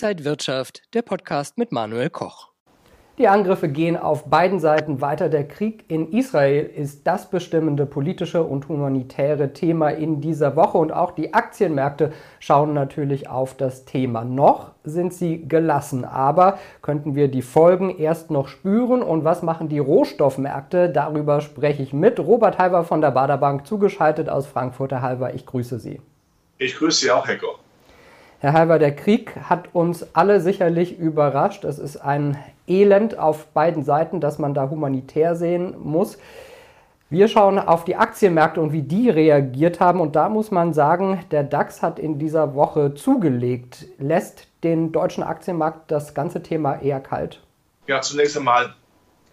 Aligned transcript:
Inside 0.00 0.24
Wirtschaft, 0.24 0.82
der 0.94 1.02
Podcast 1.02 1.58
mit 1.58 1.72
Manuel 1.72 2.08
Koch. 2.08 2.50
Die 3.18 3.26
Angriffe 3.26 3.68
gehen 3.68 3.96
auf 3.96 4.26
beiden 4.26 4.60
Seiten 4.60 5.00
weiter. 5.00 5.28
Der 5.28 5.48
Krieg 5.48 5.86
in 5.88 6.12
Israel 6.12 6.66
ist 6.66 7.04
das 7.04 7.28
bestimmende 7.28 7.84
politische 7.84 8.44
und 8.44 8.68
humanitäre 8.68 9.52
Thema 9.54 9.88
in 9.88 10.20
dieser 10.20 10.54
Woche 10.54 10.78
und 10.78 10.92
auch 10.92 11.10
die 11.10 11.34
Aktienmärkte 11.34 12.12
schauen 12.38 12.74
natürlich 12.74 13.28
auf 13.28 13.56
das 13.56 13.86
Thema. 13.86 14.22
Noch 14.22 14.70
sind 14.84 15.14
sie 15.14 15.48
gelassen, 15.48 16.04
aber 16.04 16.60
könnten 16.80 17.16
wir 17.16 17.26
die 17.26 17.42
Folgen 17.42 17.90
erst 17.98 18.30
noch 18.30 18.46
spüren 18.46 19.02
und 19.02 19.24
was 19.24 19.42
machen 19.42 19.68
die 19.68 19.80
Rohstoffmärkte? 19.80 20.90
Darüber 20.90 21.40
spreche 21.40 21.82
ich 21.82 21.92
mit 21.92 22.20
Robert 22.20 22.58
Halber 22.58 22.84
von 22.84 23.00
der 23.00 23.10
Baderbank, 23.10 23.66
zugeschaltet 23.66 24.28
aus 24.28 24.46
Frankfurter 24.46 25.02
Halber. 25.02 25.34
Ich 25.34 25.44
grüße 25.44 25.80
Sie. 25.80 26.00
Ich 26.58 26.76
grüße 26.76 27.00
Sie 27.00 27.10
auch, 27.10 27.26
Herr 27.26 27.38
Koch. 27.38 27.58
Herr 28.40 28.52
Halber, 28.52 28.78
der 28.78 28.94
Krieg 28.94 29.34
hat 29.48 29.74
uns 29.74 30.14
alle 30.14 30.40
sicherlich 30.40 30.96
überrascht. 30.96 31.64
Es 31.64 31.80
ist 31.80 31.96
ein 31.96 32.38
Elend 32.68 33.18
auf 33.18 33.46
beiden 33.46 33.82
Seiten, 33.82 34.20
dass 34.20 34.38
man 34.38 34.54
da 34.54 34.70
humanitär 34.70 35.34
sehen 35.34 35.74
muss. 35.82 36.18
Wir 37.10 37.26
schauen 37.26 37.58
auf 37.58 37.84
die 37.84 37.96
Aktienmärkte 37.96 38.60
und 38.60 38.72
wie 38.72 38.82
die 38.82 39.10
reagiert 39.10 39.80
haben. 39.80 40.00
Und 40.00 40.14
da 40.14 40.28
muss 40.28 40.52
man 40.52 40.72
sagen, 40.72 41.24
der 41.32 41.42
DAX 41.42 41.82
hat 41.82 41.98
in 41.98 42.20
dieser 42.20 42.54
Woche 42.54 42.94
zugelegt. 42.94 43.86
Lässt 43.98 44.46
den 44.62 44.92
deutschen 44.92 45.24
Aktienmarkt 45.24 45.90
das 45.90 46.14
ganze 46.14 46.40
Thema 46.40 46.80
eher 46.80 47.00
kalt? 47.00 47.40
Ja, 47.88 48.02
zunächst 48.02 48.36
einmal 48.36 48.74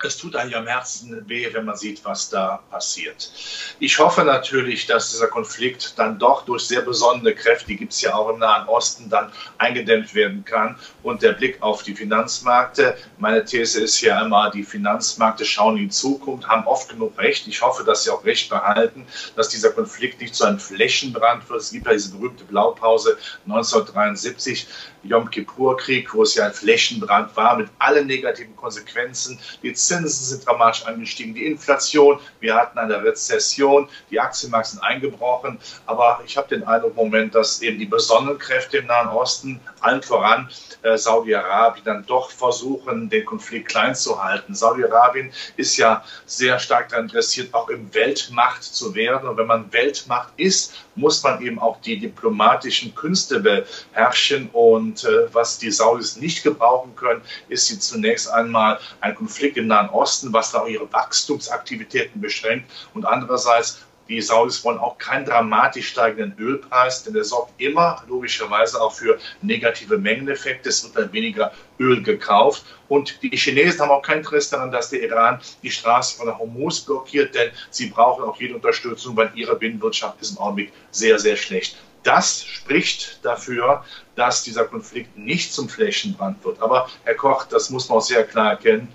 es 0.03 0.17
tut 0.17 0.35
eigentlich 0.35 0.55
am 0.55 0.67
Herzen 0.67 1.27
weh, 1.27 1.47
wenn 1.53 1.65
man 1.65 1.75
sieht, 1.77 2.03
was 2.03 2.29
da 2.29 2.59
passiert. 2.69 3.31
Ich 3.79 3.97
hoffe 3.97 4.23
natürlich, 4.23 4.85
dass 4.87 5.11
dieser 5.11 5.27
Konflikt 5.27 5.97
dann 5.97 6.19
doch 6.19 6.45
durch 6.45 6.63
sehr 6.63 6.81
besondere 6.81 7.33
Kräfte, 7.33 7.67
die 7.67 7.77
gibt 7.77 7.93
es 7.93 8.01
ja 8.01 8.13
auch 8.13 8.29
im 8.29 8.39
Nahen 8.39 8.67
Osten, 8.67 9.09
dann 9.09 9.31
eingedämmt 9.57 10.13
werden 10.13 10.43
kann. 10.43 10.77
Und 11.03 11.21
der 11.21 11.33
Blick 11.33 11.61
auf 11.61 11.83
die 11.83 11.95
Finanzmärkte, 11.95 12.97
meine 13.17 13.43
These 13.45 13.81
ist 13.81 14.01
ja 14.01 14.23
immer, 14.23 14.51
die 14.51 14.63
Finanzmärkte 14.63 15.45
schauen 15.45 15.77
in 15.77 15.89
Zukunft, 15.89 16.47
haben 16.47 16.67
oft 16.67 16.89
genug 16.89 17.17
recht. 17.17 17.47
Ich 17.47 17.61
hoffe, 17.61 17.83
dass 17.83 18.03
sie 18.03 18.11
auch 18.11 18.23
recht 18.25 18.49
behalten, 18.49 19.05
dass 19.35 19.49
dieser 19.49 19.69
Konflikt 19.71 20.19
nicht 20.21 20.35
zu 20.35 20.45
einem 20.45 20.59
Flächenbrand 20.59 21.49
wird. 21.49 21.61
Es 21.61 21.71
gibt 21.71 21.85
ja 21.85 21.93
diese 21.93 22.11
berühmte 22.11 22.43
Blaupause 22.43 23.17
1973, 23.45 24.67
Yom 25.03 25.29
Kippur-Krieg, 25.29 26.13
wo 26.13 26.23
es 26.23 26.35
ja 26.35 26.47
ein 26.47 26.53
Flächenbrand 26.53 27.35
war 27.35 27.57
mit 27.57 27.69
allen 27.79 28.07
negativen 28.07 28.55
Konsequenzen. 28.55 29.39
Die 29.61 29.73
Zinsen 29.87 30.25
sind 30.25 30.45
dramatisch 30.45 30.85
angestiegen, 30.85 31.33
die 31.33 31.45
Inflation, 31.45 32.19
wir 32.39 32.55
hatten 32.55 32.77
eine 32.77 33.03
Rezession, 33.03 33.89
die 34.11 34.19
Aktienmärkte 34.19 34.71
sind 34.71 34.83
eingebrochen. 34.83 35.59
Aber 35.85 36.21
ich 36.25 36.37
habe 36.37 36.47
den 36.47 36.63
Eindruck 36.63 36.91
im 36.91 36.95
Moment, 36.97 37.35
dass 37.35 37.61
eben 37.61 37.79
die 37.79 37.85
besonderen 37.85 38.37
Kräfte 38.37 38.77
im 38.77 38.87
Nahen 38.87 39.09
Osten, 39.09 39.59
allen 39.81 40.01
voran 40.01 40.49
äh, 40.81 40.97
Saudi-Arabien, 40.97 41.85
dann 41.85 42.05
doch 42.05 42.31
versuchen, 42.31 43.09
den 43.09 43.25
Konflikt 43.25 43.69
klein 43.69 43.95
zu 43.95 44.23
halten. 44.23 44.55
Saudi-Arabien 44.55 45.31
ist 45.57 45.77
ja 45.77 46.03
sehr 46.25 46.59
stark 46.59 46.89
daran 46.89 47.05
interessiert, 47.05 47.53
auch 47.53 47.69
im 47.69 47.93
Weltmacht 47.93 48.63
zu 48.63 48.95
werden. 48.95 49.27
Und 49.27 49.37
wenn 49.37 49.47
man 49.47 49.71
Weltmacht 49.71 50.29
ist, 50.37 50.73
muss 50.95 51.21
man 51.23 51.41
eben 51.41 51.59
auch 51.59 51.81
die 51.81 51.99
diplomatischen 51.99 52.95
Künste 52.95 53.39
beherrschen. 53.39 54.49
Und 54.53 55.03
äh, 55.03 55.33
was 55.33 55.59
die 55.59 55.71
Saudis 55.71 56.17
nicht 56.17 56.43
gebrauchen 56.43 56.95
können, 56.95 57.21
ist 57.49 57.67
sie 57.67 57.79
zunächst 57.79 58.29
einmal 58.31 58.79
ein 59.01 59.15
Konflikt 59.15 59.57
im 59.57 59.67
Nahen 59.67 59.74
Osten, 59.89 60.33
was 60.33 60.51
da 60.51 60.65
ihre 60.65 60.91
Wachstumsaktivitäten 60.91 62.21
beschränkt. 62.21 62.69
Und 62.93 63.05
andererseits 63.05 63.85
die 64.07 64.21
Saudis 64.21 64.63
wollen 64.63 64.77
auch 64.77 64.97
keinen 64.99 65.25
dramatisch 65.25 65.89
steigenden 65.89 66.37
Ölpreis, 66.37 67.03
denn 67.03 67.13
der 67.13 67.23
sorgt 67.23 67.59
immer 67.59 68.03
logischerweise 68.07 68.79
auch 68.79 68.93
für 68.93 69.17
negative 69.41 69.97
Mengeneffekte. 69.97 70.69
Es 70.69 70.83
wird 70.83 70.95
dann 70.95 71.11
weniger 71.11 71.51
Öl 71.79 72.03
gekauft. 72.03 72.63
Und 72.87 73.21
die 73.23 73.35
Chinesen 73.35 73.81
haben 73.81 73.89
auch 73.89 74.03
kein 74.03 74.19
Interesse 74.19 74.51
daran, 74.51 74.71
dass 74.71 74.91
der 74.91 75.01
Iran 75.01 75.41
die 75.63 75.71
Straße 75.71 76.17
von 76.17 76.27
der 76.27 76.37
Hormuz 76.37 76.81
blockiert, 76.81 77.33
denn 77.33 77.49
sie 77.71 77.87
brauchen 77.87 78.23
auch 78.23 78.39
jede 78.39 78.55
Unterstützung, 78.55 79.17
weil 79.17 79.31
ihre 79.33 79.55
Binnenwirtschaft 79.55 80.21
ist 80.21 80.31
im 80.31 80.37
Augenblick 80.37 80.71
sehr, 80.91 81.17
sehr 81.17 81.35
schlecht. 81.35 81.77
Das 82.03 82.43
spricht 82.43 83.25
dafür, 83.25 83.83
dass 84.15 84.43
dieser 84.43 84.65
Konflikt 84.65 85.17
nicht 85.17 85.51
zum 85.51 85.67
Flächenbrand 85.67 86.45
wird. 86.45 86.61
Aber 86.61 86.87
Herr 87.03 87.15
Koch, 87.15 87.45
das 87.45 87.71
muss 87.71 87.89
man 87.89 87.97
auch 87.97 88.01
sehr 88.01 88.23
klar 88.23 88.51
erkennen. 88.51 88.87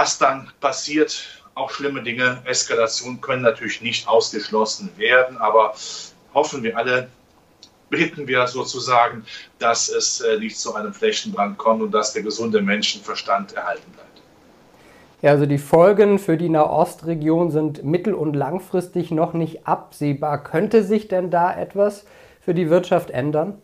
Was 0.00 0.16
dann 0.16 0.48
passiert, 0.60 1.42
auch 1.56 1.72
schlimme 1.72 2.04
Dinge, 2.04 2.40
Eskalation 2.44 3.20
können 3.20 3.42
natürlich 3.42 3.82
nicht 3.82 4.06
ausgeschlossen 4.06 4.90
werden, 4.96 5.36
aber 5.38 5.74
hoffen 6.32 6.62
wir 6.62 6.76
alle, 6.76 7.08
bitten 7.90 8.28
wir 8.28 8.46
sozusagen, 8.46 9.24
dass 9.58 9.88
es 9.88 10.20
äh, 10.20 10.38
nicht 10.38 10.56
zu 10.56 10.76
einem 10.76 10.94
Flächenbrand 10.94 11.58
kommt 11.58 11.82
und 11.82 11.90
dass 11.90 12.12
der 12.12 12.22
gesunde 12.22 12.62
Menschenverstand 12.62 13.54
erhalten 13.54 13.90
bleibt. 13.90 14.22
Ja, 15.20 15.32
also 15.32 15.46
die 15.46 15.58
Folgen 15.58 16.20
für 16.20 16.36
die 16.36 16.48
Nahostregion 16.48 17.50
sind 17.50 17.82
mittel- 17.82 18.14
und 18.14 18.34
langfristig 18.34 19.10
noch 19.10 19.32
nicht 19.32 19.66
absehbar. 19.66 20.44
Könnte 20.44 20.84
sich 20.84 21.08
denn 21.08 21.32
da 21.32 21.52
etwas 21.52 22.04
für 22.40 22.54
die 22.54 22.70
Wirtschaft 22.70 23.10
ändern? 23.10 23.60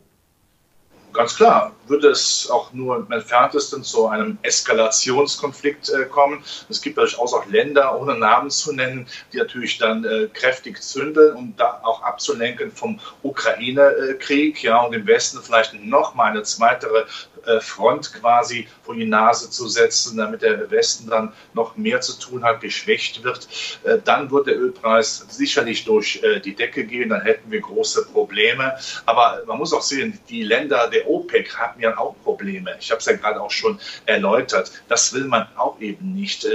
Ganz 1.12 1.36
klar, 1.36 1.70
würde 1.86 2.08
es 2.08 2.48
auch 2.50 2.72
nur 2.72 2.96
im 2.96 3.10
entferntesten 3.10 3.82
zu 3.82 4.06
einem 4.08 4.38
Eskalationskonflikt 4.42 5.90
äh, 5.90 6.04
kommen. 6.04 6.42
Es 6.68 6.80
gibt 6.80 6.98
durchaus 6.98 7.34
auch 7.34 7.46
Länder, 7.46 8.00
ohne 8.00 8.16
Namen 8.16 8.50
zu 8.50 8.72
nennen, 8.72 9.06
die 9.32 9.38
natürlich 9.38 9.78
dann 9.78 10.04
äh, 10.04 10.28
kräftig 10.32 10.82
zündeln, 10.82 11.36
um 11.36 11.54
da 11.56 11.80
auch 11.82 12.02
abzulenken 12.02 12.72
vom 12.72 13.00
Ukraine-Krieg. 13.22 14.62
Ja, 14.62 14.82
und 14.82 14.94
im 14.94 15.06
Westen 15.06 15.40
vielleicht 15.42 15.74
noch 15.74 16.14
mal 16.14 16.30
eine 16.30 16.42
zweite 16.42 17.06
äh, 17.46 17.60
Front 17.60 18.12
quasi 18.14 18.66
vor 18.82 18.94
die 18.94 19.06
Nase 19.06 19.50
zu 19.50 19.68
setzen, 19.68 20.16
damit 20.16 20.42
der 20.42 20.70
Westen 20.70 21.08
dann 21.08 21.32
noch 21.52 21.76
mehr 21.76 22.00
zu 22.00 22.18
tun 22.18 22.42
hat, 22.44 22.60
geschwächt 22.60 23.22
wird. 23.22 23.48
Äh, 23.84 23.98
dann 24.04 24.30
wird 24.30 24.46
der 24.46 24.58
Ölpreis 24.58 25.26
sicherlich 25.28 25.84
durch 25.84 26.22
äh, 26.22 26.40
die 26.40 26.54
Decke 26.54 26.84
gehen, 26.84 27.10
dann 27.10 27.22
hätten 27.22 27.50
wir 27.50 27.60
große 27.60 28.06
Probleme. 28.06 28.76
Aber 29.06 29.42
man 29.46 29.58
muss 29.58 29.72
auch 29.72 29.82
sehen, 29.82 30.18
die 30.28 30.42
Länder 30.42 30.88
der 30.88 31.08
OPEC 31.08 31.56
haben 31.56 31.73
ja 31.80 31.96
auch 31.98 32.14
Probleme. 32.22 32.76
Ich 32.80 32.90
habe 32.90 32.98
es 32.98 33.06
ja 33.06 33.16
gerade 33.16 33.40
auch 33.40 33.50
schon 33.50 33.78
erläutert. 34.06 34.72
Das 34.88 35.12
will 35.12 35.24
man 35.24 35.46
auch 35.56 35.80
eben 35.80 36.14
nicht 36.14 36.46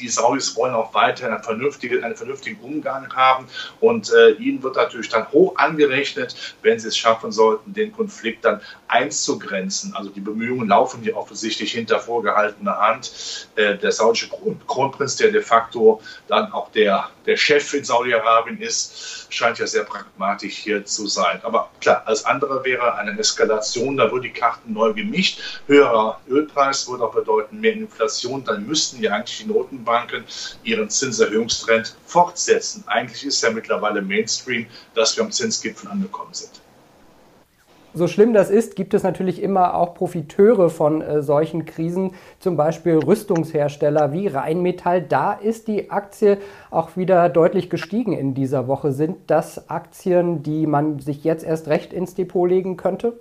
die 0.00 0.08
Saudis 0.08 0.56
wollen 0.56 0.74
auch 0.74 0.94
weiter 0.94 1.26
einen 1.26 1.42
vernünftigen, 1.42 2.02
einen 2.02 2.16
vernünftigen 2.16 2.60
Umgang 2.60 3.14
haben 3.14 3.46
und 3.80 4.12
äh, 4.12 4.30
ihnen 4.32 4.62
wird 4.62 4.76
natürlich 4.76 5.08
dann 5.08 5.30
hoch 5.30 5.56
angerechnet, 5.56 6.56
wenn 6.62 6.78
sie 6.78 6.88
es 6.88 6.96
schaffen 6.96 7.32
sollten, 7.32 7.72
den 7.72 7.92
Konflikt 7.92 8.44
dann 8.44 8.60
einzugrenzen. 8.88 9.94
Also 9.94 10.10
die 10.10 10.20
Bemühungen 10.20 10.68
laufen 10.68 11.02
hier 11.02 11.16
offensichtlich 11.16 11.72
hinter 11.72 12.00
vorgehaltener 12.00 12.78
Hand. 12.78 13.48
Äh, 13.56 13.76
der 13.76 13.92
saudische 13.92 14.28
Kron 14.28 14.60
Kronprinz, 14.66 15.16
der 15.16 15.30
de 15.30 15.42
facto 15.42 16.00
dann 16.28 16.52
auch 16.52 16.70
der, 16.72 17.08
der 17.26 17.36
Chef 17.36 17.72
in 17.74 17.84
Saudi-Arabien 17.84 18.60
ist, 18.60 19.26
scheint 19.30 19.58
ja 19.58 19.66
sehr 19.66 19.84
pragmatisch 19.84 20.56
hier 20.56 20.84
zu 20.84 21.06
sein. 21.06 21.40
Aber 21.42 21.70
klar, 21.80 22.02
als 22.06 22.24
andere 22.24 22.64
wäre 22.64 22.94
eine 22.94 23.18
Eskalation, 23.18 23.96
da 23.96 24.10
würden 24.10 24.22
die 24.22 24.32
Karten 24.32 24.72
neu 24.72 24.92
gemischt. 24.92 25.40
Höherer 25.66 26.20
Ölpreis 26.28 26.88
würde 26.88 27.04
auch 27.04 27.14
bedeuten 27.14 27.60
mehr 27.60 27.72
Inflation. 27.72 28.44
Dann 28.44 28.66
müssten 28.66 29.02
ja 29.02 29.12
eigentlich 29.12 29.38
die 29.38 29.46
Notenbanken 29.46 29.89
Zentralbanken 29.90 30.24
ihren 30.62 30.88
Zinserhöhungstrend 30.88 31.96
fortsetzen. 32.06 32.84
Eigentlich 32.86 33.24
ist 33.24 33.42
ja 33.42 33.50
mittlerweile 33.50 34.02
Mainstream, 34.02 34.66
dass 34.94 35.16
wir 35.16 35.24
am 35.24 35.32
Zinsgipfel 35.32 35.90
angekommen 35.90 36.32
sind. 36.32 36.60
So 37.92 38.06
schlimm 38.06 38.32
das 38.32 38.50
ist, 38.50 38.76
gibt 38.76 38.94
es 38.94 39.02
natürlich 39.02 39.42
immer 39.42 39.74
auch 39.74 39.94
Profiteure 39.94 40.70
von 40.70 41.02
äh, 41.02 41.22
solchen 41.22 41.64
Krisen, 41.64 42.14
zum 42.38 42.56
Beispiel 42.56 42.98
Rüstungshersteller 42.98 44.12
wie 44.12 44.28
Rheinmetall. 44.28 45.02
Da 45.02 45.32
ist 45.32 45.66
die 45.66 45.90
Aktie 45.90 46.38
auch 46.70 46.96
wieder 46.96 47.28
deutlich 47.28 47.68
gestiegen 47.68 48.12
in 48.12 48.32
dieser 48.32 48.68
Woche. 48.68 48.92
Sind 48.92 49.16
das 49.26 49.68
Aktien, 49.68 50.44
die 50.44 50.68
man 50.68 51.00
sich 51.00 51.24
jetzt 51.24 51.42
erst 51.42 51.66
recht 51.66 51.92
ins 51.92 52.14
Depot 52.14 52.48
legen 52.48 52.76
könnte? 52.76 53.18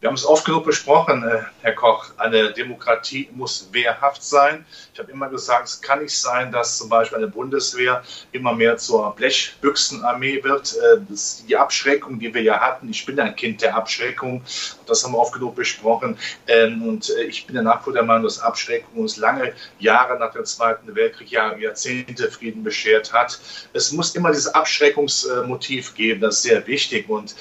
Wir 0.00 0.08
haben 0.08 0.14
es 0.14 0.24
oft 0.24 0.46
genug 0.46 0.64
besprochen, 0.64 1.22
äh, 1.28 1.42
Herr 1.60 1.74
Koch. 1.74 2.06
Eine 2.16 2.54
Demokratie 2.54 3.28
muss 3.34 3.68
wehrhaft 3.70 4.24
sein. 4.24 4.64
Ich 4.94 4.98
habe 4.98 5.12
immer 5.12 5.28
gesagt, 5.28 5.68
es 5.68 5.82
kann 5.82 6.00
nicht 6.00 6.18
sein, 6.18 6.50
dass 6.50 6.78
zum 6.78 6.88
Beispiel 6.88 7.18
eine 7.18 7.28
Bundeswehr 7.28 8.02
immer 8.32 8.54
mehr 8.54 8.78
zur 8.78 9.14
Blechbüchsenarmee 9.14 10.42
wird. 10.42 10.74
Äh, 10.74 11.00
das 11.06 11.44
die 11.46 11.54
Abschreckung, 11.54 12.18
die 12.18 12.32
wir 12.32 12.40
ja 12.40 12.58
hatten. 12.60 12.88
Ich 12.88 13.04
bin 13.04 13.20
ein 13.20 13.36
Kind 13.36 13.60
der 13.60 13.76
Abschreckung. 13.76 14.42
Das 14.86 15.04
haben 15.04 15.12
wir 15.12 15.18
oft 15.18 15.34
genug 15.34 15.54
besprochen. 15.54 16.16
Ähm, 16.46 16.82
und 16.82 17.10
äh, 17.10 17.24
ich 17.24 17.46
bin 17.46 17.56
danach 17.56 17.84
vor 17.84 17.92
der 17.92 18.02
Meinung, 18.02 18.24
dass 18.24 18.40
Abschreckung 18.40 19.02
uns 19.02 19.18
lange 19.18 19.52
Jahre 19.80 20.18
nach 20.18 20.32
dem 20.32 20.46
Zweiten 20.46 20.94
Weltkrieg, 20.94 21.30
Jahrzehnte 21.30 22.30
Frieden 22.30 22.64
beschert 22.64 23.12
hat. 23.12 23.38
Es 23.74 23.92
muss 23.92 24.14
immer 24.14 24.30
dieses 24.30 24.48
Abschreckungsmotiv 24.48 25.94
geben. 25.94 26.22
Das 26.22 26.36
ist 26.36 26.42
sehr 26.44 26.66
wichtig. 26.66 27.06
Und 27.10 27.34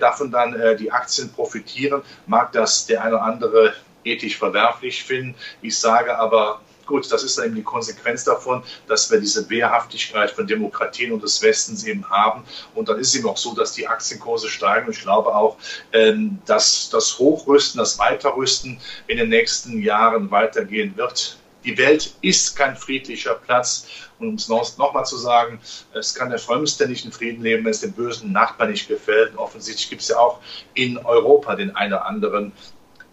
davon 0.00 0.30
dann 0.30 0.56
die 0.78 0.90
Aktien 0.90 1.30
profitieren, 1.32 1.81
mag 2.26 2.52
das 2.52 2.86
der 2.86 3.02
eine 3.02 3.16
oder 3.16 3.24
andere 3.24 3.74
ethisch 4.04 4.36
verwerflich 4.36 5.04
finden. 5.04 5.34
Ich 5.62 5.78
sage 5.78 6.18
aber, 6.18 6.60
Gut, 6.86 7.10
das 7.10 7.22
ist 7.22 7.38
eben 7.38 7.54
die 7.54 7.62
Konsequenz 7.62 8.24
davon, 8.24 8.62
dass 8.88 9.10
wir 9.10 9.20
diese 9.20 9.48
Wehrhaftigkeit 9.48 10.30
von 10.30 10.46
Demokratien 10.46 11.12
und 11.12 11.22
des 11.22 11.40
Westens 11.42 11.84
eben 11.84 12.08
haben. 12.10 12.44
Und 12.74 12.88
dann 12.88 12.98
ist 12.98 13.08
es 13.08 13.14
eben 13.16 13.28
auch 13.28 13.36
so, 13.36 13.54
dass 13.54 13.72
die 13.72 13.86
Aktienkurse 13.86 14.48
steigen. 14.48 14.86
Und 14.86 14.96
ich 14.96 15.02
glaube 15.02 15.34
auch, 15.34 15.56
ähm, 15.92 16.38
dass 16.46 16.90
das 16.90 17.18
Hochrüsten, 17.18 17.78
das 17.78 17.98
Weiterrüsten 17.98 18.80
in 19.06 19.18
den 19.18 19.28
nächsten 19.28 19.80
Jahren 19.80 20.30
weitergehen 20.30 20.96
wird. 20.96 21.36
Die 21.64 21.78
Welt 21.78 22.14
ist 22.22 22.56
kein 22.56 22.76
friedlicher 22.76 23.34
Platz. 23.34 23.86
Und 24.22 24.48
um 24.48 24.60
es 24.60 24.78
nochmal 24.78 25.04
zu 25.04 25.16
sagen, 25.16 25.60
es 25.92 26.14
kann 26.14 26.30
der 26.30 26.38
Frömmste 26.38 26.88
nicht 26.88 27.04
in 27.04 27.12
Frieden 27.12 27.42
leben, 27.42 27.64
wenn 27.64 27.72
es 27.72 27.80
dem 27.80 27.92
bösen 27.92 28.32
Nachbarn 28.32 28.70
nicht 28.70 28.88
gefällt. 28.88 29.32
Und 29.32 29.38
offensichtlich 29.38 29.90
gibt 29.90 30.02
es 30.02 30.08
ja 30.08 30.18
auch 30.18 30.40
in 30.74 30.98
Europa 30.98 31.56
den 31.56 31.74
einen 31.74 31.92
oder 31.92 32.06
anderen 32.06 32.52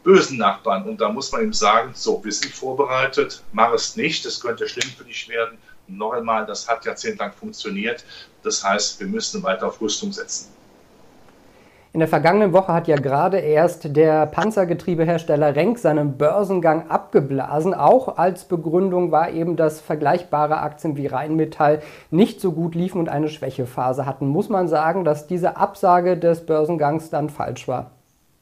bösen 0.04 0.38
Nachbarn. 0.38 0.88
Und 0.88 1.02
da 1.02 1.10
muss 1.10 1.32
man 1.32 1.44
ihm 1.44 1.54
sagen, 1.54 1.92
so, 1.94 2.24
wir 2.24 2.32
sind 2.32 2.54
vorbereitet, 2.54 3.44
mach 3.52 3.74
es 3.74 3.96
nicht, 3.96 4.26
es 4.26 4.40
könnte 4.40 4.68
schlimm 4.68 4.90
für 4.98 5.04
dich 5.04 5.28
werden. 5.28 5.58
Und 5.88 5.98
noch 5.98 6.14
einmal, 6.14 6.46
das 6.46 6.68
hat 6.68 6.86
jahrzehntelang 6.86 7.34
funktioniert. 7.34 8.06
Das 8.44 8.64
heißt, 8.64 9.00
wir 9.00 9.08
müssen 9.08 9.44
weiter 9.44 9.68
auf 9.68 9.82
Rüstung 9.82 10.14
setzen. 10.14 10.59
In 11.92 12.02
der 12.02 12.08
vergangenen 12.08 12.54
Woche 12.54 12.72
hat 12.72 12.88
ja 12.88 12.98
gerade 12.98 13.40
erst 13.40 13.96
der 13.96 14.28
Panzergetriebehersteller 14.28 15.56
Renk 15.56 15.80
seinen 15.80 16.20
Börsengang 16.20 16.88
abgeblasen. 16.88 17.74
Auch 17.74 18.20
als 18.20 18.46
Begründung 18.46 19.12
war 19.12 19.32
eben, 19.32 19.56
dass 19.56 19.82
vergleichbare 19.82 20.58
Aktien 20.58 20.98
wie 20.98 21.08
Rheinmetall 21.08 21.82
nicht 22.12 22.42
so 22.42 22.52
gut 22.52 22.76
liefen 22.76 23.00
und 23.00 23.10
eine 23.10 23.28
Schwächephase 23.28 24.06
hatten. 24.06 24.28
Muss 24.28 24.50
man 24.50 24.68
sagen, 24.68 25.04
dass 25.04 25.26
diese 25.26 25.58
Absage 25.58 26.16
des 26.16 26.46
Börsengangs 26.46 27.10
dann 27.10 27.28
falsch 27.28 27.68
war? 27.68 27.90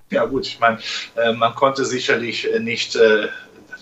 Ja 0.10 0.26
gut, 0.26 0.46
ich 0.46 0.60
meine, 0.60 0.80
äh, 1.16 1.32
man 1.32 1.56
konnte 1.56 1.86
sicherlich 1.86 2.54
äh, 2.54 2.60
nicht 2.60 2.98
äh, 2.98 3.28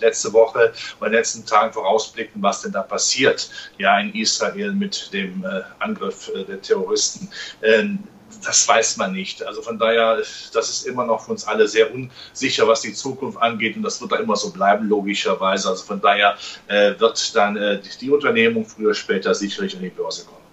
letzte 0.00 0.32
Woche 0.32 0.72
oder 1.00 1.10
letzten 1.10 1.44
Tagen 1.44 1.72
vorausblicken, 1.72 2.40
was 2.40 2.62
denn 2.62 2.70
da 2.70 2.82
passiert, 2.82 3.50
ja, 3.78 3.98
in 3.98 4.14
Israel 4.14 4.72
mit 4.72 5.12
dem 5.12 5.44
Angriff 5.78 6.30
der 6.46 6.60
Terroristen. 6.60 7.30
Ähm, 7.62 8.00
das 8.44 8.68
weiß 8.68 8.96
man 8.96 9.12
nicht. 9.12 9.42
Also 9.42 9.62
von 9.62 9.78
daher, 9.78 10.16
das 10.16 10.70
ist 10.70 10.86
immer 10.86 11.04
noch 11.04 11.24
für 11.24 11.32
uns 11.32 11.46
alle 11.46 11.68
sehr 11.68 11.88
unsicher, 11.92 12.66
was 12.66 12.82
die 12.82 12.92
Zukunft 12.92 13.40
angeht 13.40 13.76
und 13.76 13.82
das 13.82 14.00
wird 14.00 14.12
da 14.12 14.16
immer 14.16 14.36
so 14.36 14.50
bleiben, 14.50 14.88
logischerweise. 14.88 15.68
Also 15.68 15.84
von 15.84 16.00
daher 16.00 16.36
wird 16.68 17.36
dann 17.36 17.80
die 18.00 18.10
Unternehmung 18.10 18.64
früher 18.64 18.86
oder 18.86 18.94
später 18.94 19.34
sicherlich 19.34 19.76
an 19.76 19.82
die 19.82 19.90
Börse 19.90 20.24
kommen. 20.24 20.46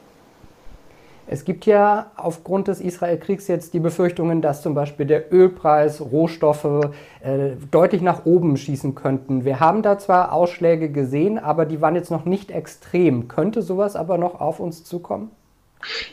Es 1.25 1.45
gibt 1.45 1.65
ja 1.65 2.11
aufgrund 2.17 2.67
des 2.67 2.81
Israel-Kriegs 2.81 3.47
jetzt 3.47 3.73
die 3.73 3.79
Befürchtungen, 3.79 4.41
dass 4.41 4.61
zum 4.61 4.75
Beispiel 4.75 5.05
der 5.05 5.33
Ölpreis, 5.33 6.01
Rohstoffe 6.01 6.91
äh, 7.23 7.51
deutlich 7.71 8.01
nach 8.01 8.25
oben 8.25 8.57
schießen 8.57 8.93
könnten. 8.93 9.45
Wir 9.45 9.61
haben 9.61 9.83
da 9.83 9.97
zwar 9.97 10.33
Ausschläge 10.33 10.91
gesehen, 10.91 11.39
aber 11.39 11.65
die 11.65 11.79
waren 11.79 11.95
jetzt 11.95 12.11
noch 12.11 12.25
nicht 12.25 12.51
extrem. 12.51 13.29
Könnte 13.29 13.61
sowas 13.61 13.95
aber 13.95 14.17
noch 14.17 14.41
auf 14.41 14.59
uns 14.59 14.83
zukommen? 14.83 15.31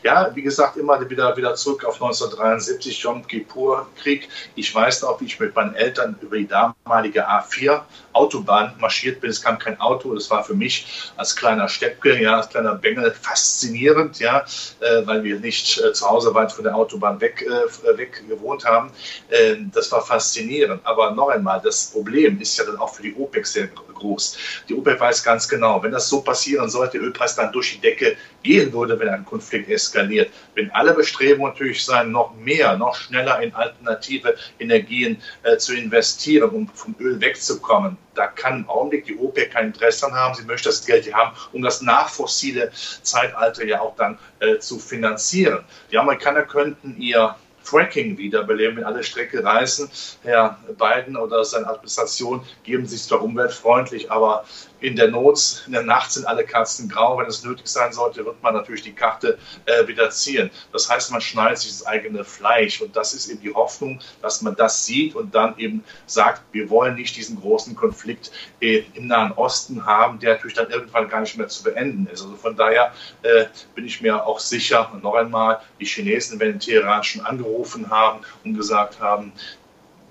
Ja, 0.03 0.31
wie 0.35 0.41
gesagt, 0.41 0.77
immer 0.77 1.09
wieder, 1.09 1.35
wieder 1.37 1.55
zurück 1.55 1.85
auf 1.85 1.95
1973, 1.95 3.01
Yom 3.03 3.27
Kippur-Krieg. 3.27 4.27
Ich 4.55 4.73
weiß 4.73 5.03
noch, 5.03 5.19
wie 5.21 5.25
ich 5.25 5.39
mit 5.39 5.55
meinen 5.55 5.75
Eltern 5.75 6.17
über 6.21 6.37
die 6.37 6.47
damalige 6.47 7.27
A4 7.29 7.81
Autobahn 8.13 8.73
marschiert 8.79 9.21
bin. 9.21 9.29
Es 9.29 9.41
kam 9.41 9.59
kein 9.59 9.79
Auto. 9.79 10.13
Das 10.13 10.29
war 10.29 10.43
für 10.43 10.53
mich 10.53 11.11
als 11.17 11.35
kleiner 11.35 11.67
Steppke, 11.67 12.21
ja, 12.21 12.37
als 12.37 12.49
kleiner 12.49 12.75
Bengel 12.75 13.11
faszinierend, 13.11 14.19
ja, 14.19 14.45
äh, 14.79 15.05
weil 15.05 15.23
wir 15.23 15.39
nicht 15.39 15.79
äh, 15.79 15.93
zu 15.93 16.09
Hause 16.09 16.33
weit 16.33 16.51
von 16.51 16.63
der 16.63 16.75
Autobahn 16.75 17.19
weg, 17.21 17.45
äh, 17.47 17.97
weg 17.97 18.23
gewohnt 18.27 18.65
haben. 18.65 18.91
Äh, 19.29 19.55
das 19.73 19.91
war 19.91 20.05
faszinierend. 20.05 20.81
Aber 20.83 21.11
noch 21.11 21.29
einmal, 21.29 21.61
das 21.63 21.91
Problem 21.91 22.39
ist 22.39 22.57
ja 22.57 22.65
dann 22.65 22.77
auch 22.77 22.93
für 22.93 23.03
die 23.03 23.15
OPEC 23.15 23.45
sehr 23.45 23.67
groß. 24.01 24.37
Die 24.67 24.73
OPEC 24.73 24.99
weiß 24.99 25.23
ganz 25.23 25.47
genau, 25.47 25.81
wenn 25.83 25.91
das 25.91 26.09
so 26.09 26.21
passieren 26.21 26.69
sollte, 26.69 26.97
Ölpreis 26.97 27.35
dann 27.35 27.51
durch 27.51 27.73
die 27.73 27.79
Decke 27.79 28.17
gehen 28.43 28.73
würde, 28.73 28.99
wenn 28.99 29.09
ein 29.09 29.25
Konflikt 29.25 29.69
eskaliert, 29.69 30.31
wenn 30.55 30.71
alle 30.71 30.93
Bestrebungen 30.93 31.51
natürlich 31.51 31.85
sein, 31.85 32.11
noch 32.11 32.33
mehr, 32.35 32.77
noch 32.77 32.95
schneller 32.95 33.41
in 33.41 33.53
alternative 33.53 34.35
Energien 34.59 35.21
äh, 35.43 35.57
zu 35.57 35.75
investieren, 35.75 36.49
um 36.49 36.67
vom 36.69 36.95
Öl 36.99 37.19
wegzukommen, 37.21 37.97
da 38.13 38.27
kann 38.27 38.59
im 38.59 38.69
Augenblick 38.69 39.05
die 39.05 39.17
OPEC 39.17 39.51
kein 39.51 39.67
Interesse 39.67 40.01
daran 40.01 40.15
haben. 40.15 40.35
Sie 40.35 40.43
möchte 40.43 40.69
das 40.69 40.85
Geld 40.85 41.05
hier 41.05 41.13
haben, 41.13 41.35
um 41.53 41.61
das 41.61 41.81
nachfossile 41.81 42.71
Zeitalter 43.01 43.65
ja 43.65 43.81
auch 43.81 43.95
dann 43.95 44.17
äh, 44.39 44.57
zu 44.59 44.79
finanzieren. 44.79 45.63
Die 45.91 45.97
Amerikaner 45.97 46.43
könnten 46.43 46.95
ihr 46.99 47.35
Fracking 47.63 48.17
wiederbeleben, 48.17 48.77
wenn 48.77 48.83
alle 48.83 49.03
Strecke 49.03 49.43
reisen. 49.43 49.89
Herr 50.23 50.57
Biden 50.77 51.15
oder 51.15 51.45
seine 51.45 51.67
Administration 51.67 52.43
geben 52.63 52.85
sich 52.85 53.03
zwar 53.03 53.21
umweltfreundlich, 53.21 54.11
aber 54.11 54.45
in 54.81 54.95
der 54.95 55.09
Not, 55.09 55.63
in 55.67 55.73
der 55.73 55.83
Nacht 55.83 56.11
sind 56.11 56.25
alle 56.25 56.43
Katzen 56.43 56.89
grau. 56.89 57.17
Wenn 57.17 57.27
es 57.27 57.43
nötig 57.43 57.67
sein 57.67 57.93
sollte, 57.93 58.25
wird 58.25 58.41
man 58.41 58.53
natürlich 58.53 58.81
die 58.81 58.93
Karte 58.93 59.37
äh, 59.65 59.87
wieder 59.87 60.09
ziehen. 60.09 60.49
Das 60.73 60.89
heißt, 60.89 61.11
man 61.11 61.21
schneidet 61.21 61.59
sich 61.59 61.71
das 61.71 61.85
eigene 61.85 62.25
Fleisch. 62.25 62.81
Und 62.81 62.95
das 62.95 63.13
ist 63.13 63.27
eben 63.29 63.41
die 63.41 63.53
Hoffnung, 63.53 63.99
dass 64.21 64.41
man 64.41 64.55
das 64.55 64.85
sieht 64.85 65.15
und 65.15 65.33
dann 65.33 65.57
eben 65.57 65.83
sagt, 66.07 66.41
wir 66.51 66.69
wollen 66.69 66.95
nicht 66.95 67.15
diesen 67.15 67.39
großen 67.39 67.75
Konflikt 67.75 68.31
äh, 68.59 68.83
im 68.95 69.07
Nahen 69.07 69.31
Osten 69.33 69.85
haben, 69.85 70.19
der 70.19 70.33
natürlich 70.33 70.55
dann 70.55 70.69
irgendwann 70.69 71.07
gar 71.07 71.21
nicht 71.21 71.37
mehr 71.37 71.47
zu 71.47 71.63
beenden 71.63 72.07
ist. 72.11 72.23
Also 72.23 72.35
von 72.35 72.55
daher 72.55 72.93
äh, 73.21 73.45
bin 73.75 73.85
ich 73.85 74.01
mir 74.01 74.25
auch 74.25 74.39
sicher, 74.39 74.91
und 74.91 75.03
noch 75.03 75.13
einmal, 75.13 75.61
die 75.79 75.85
Chinesen 75.85 76.39
werden 76.39 76.53
in 76.53 76.59
Teheran 76.59 77.03
schon 77.03 77.23
angerufen 77.23 77.89
haben 77.89 78.21
und 78.43 78.55
gesagt 78.55 78.99
haben, 78.99 79.31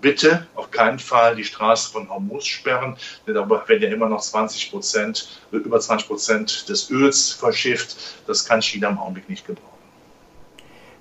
bitte 0.00 0.46
auf 0.54 0.70
keinen 0.70 0.98
Fall 0.98 1.36
die 1.36 1.44
Straße 1.44 1.90
von 1.90 2.08
Hormuz 2.08 2.46
sperren, 2.46 2.96
denn 3.26 3.34
darüber 3.34 3.68
werden 3.68 3.82
ja 3.82 3.90
immer 3.90 4.08
noch 4.08 4.20
20 4.20 4.70
Prozent, 4.70 5.40
über 5.50 5.80
20 5.80 6.06
Prozent 6.06 6.68
des 6.68 6.90
Öls 6.90 7.32
verschifft. 7.32 7.96
Das 8.26 8.44
kann 8.44 8.62
China 8.62 8.88
im 8.88 8.98
Augenblick 8.98 9.28
nicht 9.28 9.46
gebrauchen. 9.46 9.70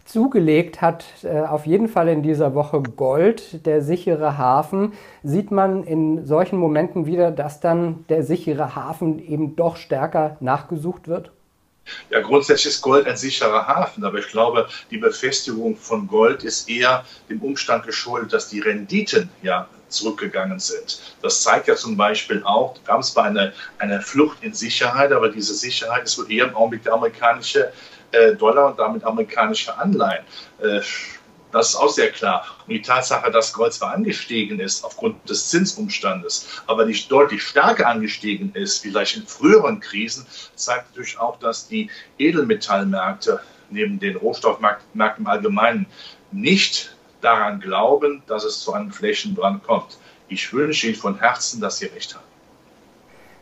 Zugelegt 0.10 0.81
hat 0.81 1.06
äh, 1.24 1.42
auf 1.42 1.68
jeden 1.68 1.88
Fall 1.88 2.07
in 2.07 2.24
dieser 2.24 2.56
Woche 2.56 2.81
Gold, 2.81 3.63
der 3.68 3.84
sichere 3.84 4.40
Hafen. 4.40 4.94
Sieht 5.22 5.52
man 5.52 5.84
in 5.84 6.25
solchen 6.25 6.57
Momenten 6.57 7.06
wieder, 7.06 7.30
dass 7.30 7.60
dann 7.60 8.06
der 8.10 8.24
sichere 8.24 8.75
Hafen 8.75 9.19
eben 9.19 9.56
doch 9.56 9.75
stärker 9.75 10.38
nachgesucht 10.40 11.07
wird? 11.07 11.31
Ja, 12.10 12.22
grundsätzlich 12.22 12.74
ist 12.74 12.81
Gold 12.81 13.08
ein 13.08 13.18
sicherer 13.18 13.68
Hafen, 13.68 14.04
aber 14.04 14.20
ich 14.20 14.28
glaube, 14.28 14.68
die 14.92 14.98
Befestigung 14.98 15.76
von 15.76 16.08
Gold 16.08 16.44
ist 16.44 16.70
eher 16.70 17.06
dem 17.30 17.42
Umstand 17.42 17.86
geschuldet, 17.86 18.34
dass 18.34 18.50
die 18.50 18.60
Renditen 18.60 19.30
ja 19.42 19.68
zurückgegangen 19.90 20.60
sind. 20.60 21.16
Das 21.22 21.42
zeigt 21.42 21.68
ja 21.68 21.76
zum 21.76 21.98
Beispiel 21.98 22.44
auch, 22.44 22.76
wir 22.86 22.94
haben 22.94 23.04
zwar 23.04 23.26
eine, 23.26 23.54
eine 23.80 24.02
Flucht 24.02 24.38
in 24.42 24.54
Sicherheit, 24.54 25.12
aber 25.12 25.30
diese 25.30 25.54
Sicherheit 25.54 26.04
ist 26.04 26.18
wohl 26.18 26.31
eher 26.31 26.46
im 26.46 26.56
Augenblick 26.56 26.84
der 26.84 26.94
amerikanische 26.94 27.72
äh, 28.12 28.36
Dollar 28.36 28.68
und 28.68 28.80
damit 28.80 29.04
amerikanische 29.04 29.76
Anleihen. 29.78 30.24
Äh, 30.62 30.81
das 31.52 31.70
ist 31.70 31.76
auch 31.76 31.90
sehr 31.90 32.12
klar. 32.12 32.46
Und 32.66 32.74
die 32.74 32.82
Tatsache, 32.82 33.32
dass 33.32 33.54
Gold 33.54 33.74
zwar 33.74 33.94
angestiegen 33.94 34.60
ist 34.60 34.84
aufgrund 34.84 35.30
des 35.30 35.50
Zinsumstandes, 35.50 36.48
aber 36.68 36.86
nicht 36.86 37.12
deutlich 37.12 37.44
stärker 37.44 37.88
angestiegen 37.88 38.54
ist, 38.54 38.84
wie 38.84 38.90
vielleicht 38.90 39.18
in 39.18 39.26
früheren 39.26 39.80
Krisen, 39.80 40.26
zeigt 40.56 40.90
natürlich 40.92 41.20
auch, 41.20 41.40
dass 41.40 41.68
die 41.68 41.90
Edelmetallmärkte 42.18 43.40
neben 43.70 44.00
den 44.00 44.18
Rohstoffmärkten 44.18 45.02
im 45.18 45.28
Allgemeinen 45.28 45.86
nicht 46.32 46.96
daran 47.22 47.60
glauben, 47.60 48.24
dass 48.28 48.44
es 48.44 48.62
zu 48.62 48.74
einem 48.74 48.92
Flächenbrand 48.92 49.64
kommt. 49.64 49.98
Ich 50.28 50.54
wünsche 50.54 50.88
Ihnen 50.88 50.96
von 50.96 51.20
Herzen, 51.20 51.60
dass 51.60 51.78
Sie 51.78 51.88
recht 51.88 52.16
haben. 52.16 52.24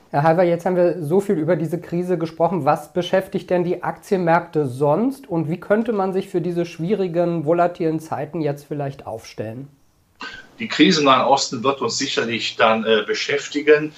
Herr 0.10 0.24
Halver, 0.24 0.44
jetzt 0.44 0.66
haben 0.66 0.78
wir 0.78 1.04
so 1.04 1.20
viel 1.20 1.36
über 1.36 1.58
diese 1.58 1.82
Krise 1.82 2.18
gesprochen. 2.18 2.64
Was 2.64 2.94
beschäftigt 2.94 3.50
denn 3.50 3.66
die 3.66 3.84
Aktienmärkte 3.84 4.66
sonst 4.66 5.28
und 5.28 5.50
wie 5.50 5.60
könnte 5.60 5.92
man 5.92 6.14
sich 6.14 6.30
für 6.30 6.40
diese 6.40 6.66
schwierigen, 6.66 7.46
volatilen 7.46 8.00
Zeiten 8.00 8.40
jetzt 8.40 8.66
vielleicht 8.66 9.06
aufstellen? 9.06 9.68
Die 10.60 10.70
Krise 10.70 11.02
im 11.02 11.06
Nahen 11.06 11.28
Osten 11.28 11.64
wird 11.64 11.82
uns 11.82 11.98
sicherlich 11.98 12.56
dann 12.56 12.86
äh, 12.86 13.04
beschäftigen. 13.06 13.92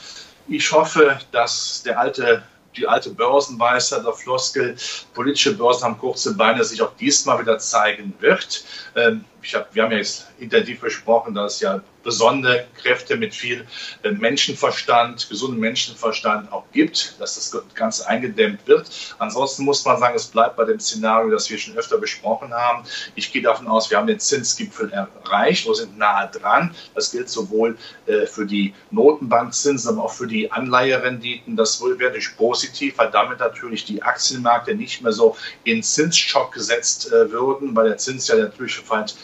Ich 0.47 0.71
hoffe, 0.71 1.19
dass 1.31 1.83
der 1.83 1.99
alte 1.99 2.43
die 2.77 2.87
alte 2.87 3.09
Börsenweisheit 3.09 4.05
der 4.05 4.13
Floskel, 4.13 4.75
politische 5.13 5.55
Börsen 5.55 5.83
haben 5.83 5.97
kurze 5.97 6.35
Beine, 6.35 6.63
sich 6.63 6.81
auch 6.81 6.95
diesmal 6.97 7.39
wieder 7.39 7.57
zeigen 7.57 8.13
wird. 8.19 8.63
Ähm, 8.95 9.25
ich 9.41 9.55
hab, 9.55 9.73
wir 9.73 9.83
haben 9.83 9.91
ja 9.91 9.97
jetzt 9.97 10.27
intensiv 10.39 10.81
besprochen, 10.81 11.33
dass 11.33 11.59
ja 11.59 11.81
besondere 12.03 12.65
Kräfte 12.81 13.17
mit 13.17 13.35
viel 13.35 13.65
äh, 14.03 14.11
Menschenverstand, 14.11 15.29
gesundem 15.29 15.59
Menschenverstand 15.59 16.51
auch 16.51 16.63
gibt, 16.71 17.15
dass 17.19 17.35
das 17.35 17.55
Ganze 17.73 18.07
eingedämmt 18.07 18.67
wird. 18.67 18.89
Ansonsten 19.19 19.63
muss 19.65 19.83
man 19.85 19.99
sagen, 19.99 20.15
es 20.15 20.27
bleibt 20.27 20.55
bei 20.55 20.65
dem 20.65 20.79
Szenario, 20.79 21.29
das 21.29 21.49
wir 21.49 21.57
schon 21.57 21.77
öfter 21.77 21.97
besprochen 21.97 22.53
haben. 22.53 22.83
Ich 23.15 23.31
gehe 23.31 23.41
davon 23.41 23.67
aus, 23.67 23.89
wir 23.89 23.97
haben 23.97 24.07
den 24.07 24.19
Zinsgipfel 24.19 24.91
erreicht, 24.91 25.67
wir 25.67 25.75
sind 25.75 25.97
nahe 25.97 26.29
dran. 26.31 26.73
Das 26.95 27.11
gilt 27.11 27.29
sowohl 27.29 27.77
äh, 28.05 28.25
für 28.25 28.45
die 28.45 28.73
Notenbankzinsen, 28.91 29.91
aber 29.91 30.05
auch 30.05 30.13
für 30.13 30.27
die 30.27 30.51
Anleiherenditen. 30.51 31.55
Das 31.55 31.81
wäre 31.81 32.11
durch 32.11 32.35
positiv, 32.37 32.97
weil 32.97 33.11
damit 33.11 33.39
natürlich 33.39 33.85
die 33.85 34.01
Aktienmärkte 34.01 34.75
nicht 34.75 35.01
mehr 35.01 35.11
so 35.11 35.35
in 35.63 35.83
Zinsschock 35.83 36.53
gesetzt 36.53 37.11
äh, 37.11 37.31
würden, 37.31 37.75
weil 37.75 37.89
der 37.89 37.97
Zins 37.97 38.27
ja 38.27 38.35
natürlich 38.35 38.73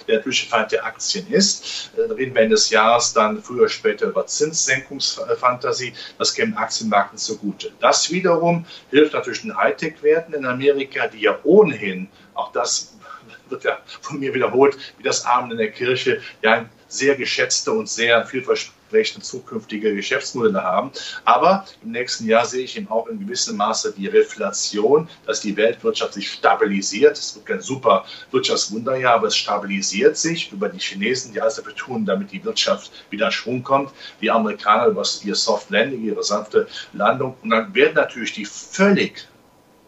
der 0.07 0.23
Feind 0.23 0.71
der 0.71 0.85
Aktien 0.85 1.27
ist. 1.31 1.91
Äh, 1.97 2.11
reden 2.13 2.33
wir 2.35 2.41
Ende 2.41 2.55
des 2.55 2.69
Jahres 2.69 3.13
dann 3.13 3.41
früher 3.41 3.61
oder 3.61 3.69
später 3.69 4.07
über 4.07 4.25
Zinssenkungsfantasie. 4.25 5.93
Das 6.17 6.33
käme 6.33 6.57
Aktienmärkten 6.57 7.17
zugute. 7.17 7.71
Das 7.79 8.11
wiederum 8.11 8.65
hilft 8.91 9.13
natürlich 9.13 9.41
den 9.41 9.57
Hightech-Werten 9.57 10.33
in 10.33 10.45
Amerika, 10.45 11.07
die 11.07 11.21
ja 11.21 11.39
ohnehin, 11.43 12.07
auch 12.33 12.51
das 12.51 12.95
wird 13.49 13.63
ja 13.63 13.79
von 14.01 14.19
mir 14.19 14.33
wiederholt, 14.33 14.77
wie 14.97 15.03
das 15.03 15.25
Abend 15.25 15.51
in 15.51 15.57
der 15.57 15.71
Kirche, 15.71 16.21
ja 16.41 16.65
sehr 16.87 17.15
geschätzte 17.15 17.71
und 17.71 17.89
sehr 17.89 18.25
vielversprechende 18.25 18.74
zukünftige 19.21 19.95
Geschäftsmodelle 19.95 20.63
haben. 20.63 20.91
Aber 21.23 21.65
im 21.83 21.91
nächsten 21.91 22.27
Jahr 22.27 22.45
sehe 22.45 22.63
ich 22.63 22.77
eben 22.77 22.89
auch 22.89 23.07
in 23.07 23.19
gewissem 23.19 23.57
Maße 23.57 23.93
die 23.97 24.07
Reflation, 24.07 25.09
dass 25.25 25.41
die 25.41 25.55
Weltwirtschaft 25.57 26.13
sich 26.13 26.31
stabilisiert. 26.31 27.17
Es 27.17 27.35
wird 27.35 27.45
kein 27.45 27.61
super 27.61 28.05
Wirtschaftswunderjahr, 28.31 29.15
aber 29.15 29.27
es 29.27 29.35
stabilisiert 29.35 30.17
sich 30.17 30.51
über 30.51 30.69
die 30.69 30.79
Chinesen, 30.79 31.33
die 31.33 31.41
alles 31.41 31.55
dafür 31.55 31.75
tun, 31.75 32.05
damit 32.05 32.31
die 32.31 32.43
Wirtschaft 32.43 32.91
wieder 33.09 33.27
in 33.27 33.31
Schwung 33.31 33.63
kommt. 33.63 33.91
Die 34.21 34.31
Amerikaner 34.31 34.87
über 34.87 35.03
ihr 35.23 35.35
Soft 35.35 35.69
Landing, 35.69 36.03
ihre 36.03 36.23
sanfte 36.23 36.67
Landung. 36.93 37.35
Und 37.41 37.49
dann 37.49 37.73
werden 37.73 37.95
natürlich 37.95 38.33
die 38.33 38.45
völlig 38.45 39.27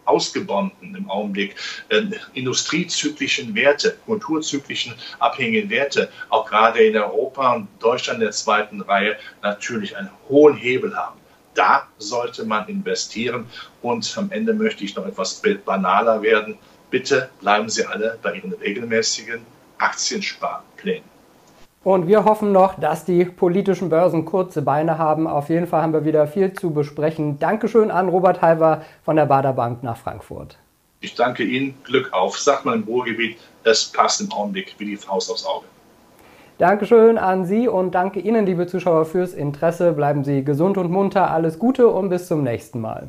ausgebonnten 0.08 0.94
im 0.94 1.10
Augenblick 1.10 1.54
äh, 1.88 2.02
industriezyklischen 2.34 3.54
Werte, 3.54 3.96
kulturzyklischen 4.06 4.94
abhängigen 5.18 5.70
Werte, 5.70 6.10
auch 6.30 6.48
gerade 6.48 6.80
in 6.80 6.96
Europa 6.96 7.54
und 7.54 7.68
Deutschland 7.78 8.22
der 8.22 8.30
zweiten 8.30 8.80
Reihe, 8.80 9.16
natürlich 9.42 9.96
einen 9.96 10.10
hohen 10.28 10.56
Hebel 10.56 10.96
haben. 10.96 11.18
Da 11.54 11.88
sollte 11.98 12.44
man 12.44 12.68
investieren. 12.68 13.46
Und 13.82 14.14
am 14.16 14.30
Ende 14.30 14.54
möchte 14.54 14.84
ich 14.84 14.94
noch 14.94 15.06
etwas 15.06 15.42
banaler 15.64 16.22
werden. 16.22 16.56
Bitte 16.90 17.30
bleiben 17.40 17.68
Sie 17.68 17.84
alle 17.84 18.18
bei 18.22 18.34
Ihren 18.34 18.52
regelmäßigen 18.52 19.44
Aktiensparplänen. 19.78 21.17
Und 21.88 22.06
wir 22.06 22.26
hoffen 22.26 22.52
noch, 22.52 22.78
dass 22.78 23.06
die 23.06 23.24
politischen 23.24 23.88
Börsen 23.88 24.26
kurze 24.26 24.60
Beine 24.60 24.98
haben. 24.98 25.26
Auf 25.26 25.48
jeden 25.48 25.66
Fall 25.66 25.80
haben 25.80 25.94
wir 25.94 26.04
wieder 26.04 26.26
viel 26.26 26.52
zu 26.52 26.70
besprechen. 26.70 27.38
Dankeschön 27.38 27.90
an 27.90 28.10
Robert 28.10 28.42
Halver 28.42 28.82
von 29.06 29.16
der 29.16 29.24
Bader 29.24 29.54
Bank 29.54 29.82
nach 29.82 29.96
Frankfurt. 29.96 30.58
Ich 31.00 31.14
danke 31.14 31.44
Ihnen. 31.44 31.78
Glück 31.84 32.12
auf. 32.12 32.38
Sagt 32.38 32.66
man 32.66 32.82
im 32.82 32.84
Ruhrgebiet, 32.84 33.38
es 33.64 33.86
passt 33.86 34.20
im 34.20 34.30
Augenblick 34.30 34.74
wie 34.76 34.84
die 34.84 34.96
Faust 34.98 35.30
aufs 35.30 35.46
Auge. 35.46 35.64
Dankeschön 36.58 37.16
an 37.16 37.46
Sie 37.46 37.68
und 37.68 37.92
danke 37.92 38.20
Ihnen, 38.20 38.44
liebe 38.44 38.66
Zuschauer, 38.66 39.06
fürs 39.06 39.32
Interesse. 39.32 39.92
Bleiben 39.92 40.24
Sie 40.24 40.44
gesund 40.44 40.76
und 40.76 40.90
munter. 40.90 41.30
Alles 41.30 41.58
Gute 41.58 41.88
und 41.88 42.10
bis 42.10 42.26
zum 42.26 42.42
nächsten 42.42 42.82
Mal. 42.82 43.08